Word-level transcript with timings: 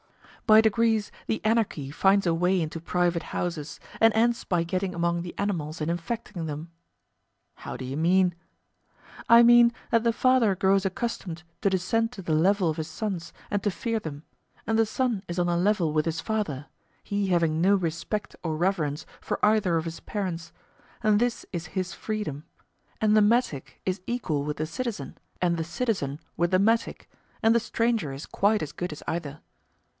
By 0.47 0.59
degrees 0.59 1.11
the 1.27 1.39
anarchy 1.45 1.91
finds 1.91 2.25
a 2.25 2.33
way 2.33 2.59
into 2.59 2.81
private 2.81 3.21
houses, 3.23 3.79
and 4.01 4.13
ends 4.15 4.43
by 4.43 4.63
getting 4.63 4.93
among 4.95 5.21
the 5.21 5.33
animals 5.37 5.79
and 5.79 5.89
infecting 5.89 6.45
them. 6.45 6.71
How 7.57 7.77
do 7.77 7.85
you 7.85 7.95
mean? 7.95 8.33
I 9.29 9.43
mean 9.43 9.71
that 9.91 10.03
the 10.03 10.11
father 10.11 10.55
grows 10.55 10.85
accustomed 10.85 11.43
to 11.61 11.69
descend 11.69 12.11
to 12.13 12.21
the 12.23 12.33
level 12.33 12.69
of 12.69 12.77
his 12.77 12.89
sons 12.89 13.31
and 13.49 13.61
to 13.63 13.69
fear 13.71 13.99
them, 13.99 14.23
and 14.67 14.77
the 14.77 14.87
son 14.87 15.23
is 15.29 15.37
on 15.39 15.47
a 15.47 15.55
level 15.55 15.93
with 15.93 16.05
his 16.05 16.19
father, 16.19 16.65
he 17.03 17.27
having 17.27 17.61
no 17.61 17.75
respect 17.75 18.35
or 18.43 18.57
reverence 18.57 19.05
for 19.21 19.39
either 19.45 19.77
of 19.77 19.85
his 19.85 19.99
parents; 20.01 20.51
and 21.01 21.19
this 21.19 21.45
is 21.53 21.67
his 21.77 21.93
freedom, 21.93 22.43
and 22.99 23.15
the 23.15 23.21
metic 23.21 23.79
is 23.85 24.01
equal 24.07 24.43
with 24.43 24.57
the 24.57 24.65
citizen 24.65 25.17
and 25.41 25.55
the 25.55 25.63
citizen 25.63 26.19
with 26.35 26.49
the 26.51 26.59
metic, 26.59 27.07
and 27.43 27.53
the 27.55 27.59
stranger 27.59 28.11
is 28.11 28.25
quite 28.25 28.63
as 28.63 28.71
good 28.73 28.91
as 28.91 29.03
either. 29.07 29.39